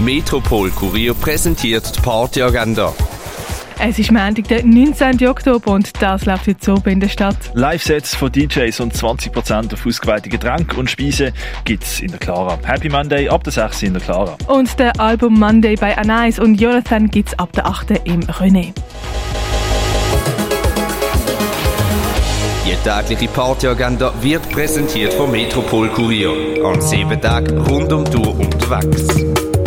Metropol 0.00 0.70
Kurier 0.70 1.12
präsentiert 1.12 1.94
die 1.94 2.00
Partyagenda. 2.00 2.94
Es 3.78 3.98
ist 3.98 4.10
Montag, 4.10 4.48
der 4.48 4.64
19. 4.64 5.26
Oktober 5.28 5.72
und 5.72 5.90
das 6.00 6.24
läuft 6.24 6.46
jetzt 6.46 6.64
so 6.64 6.76
in 6.86 7.00
der 7.00 7.10
Stadt. 7.10 7.36
Live-Sets 7.52 8.14
von 8.14 8.32
DJs 8.32 8.80
und 8.80 8.94
20% 8.94 9.74
auf 9.74 9.86
ausgewählte 9.86 10.30
Getränke 10.30 10.78
und 10.78 10.88
Speisen 10.88 11.32
gibt's 11.64 12.00
in 12.00 12.08
der 12.08 12.18
Clara. 12.18 12.58
Happy 12.64 12.88
Monday 12.88 13.28
ab 13.28 13.44
der 13.44 13.52
6. 13.52 13.82
in 13.82 13.92
der 13.92 14.02
Clara. 14.02 14.38
Und 14.46 14.78
der 14.78 14.98
Album 14.98 15.38
Monday 15.38 15.76
bei 15.76 15.96
Anais 15.96 16.38
und 16.38 16.58
Jonathan 16.58 17.10
gibt's 17.10 17.38
ab 17.38 17.52
der 17.52 17.66
8. 17.66 17.90
im 18.04 18.20
René. 18.22 18.72
Die 22.64 22.76
tägliche 22.88 23.28
Partyagenda 23.32 24.14
wird 24.22 24.48
präsentiert 24.48 25.12
vom 25.12 25.30
Metropol 25.30 25.88
Kurier. 25.88 26.32
An 26.64 26.80
sieben 26.80 27.20
Tagen 27.20 27.58
rund 27.58 27.92
um 27.92 28.04
die 28.04 28.16
Uhr 28.16 28.38
unterwegs. 28.38 29.59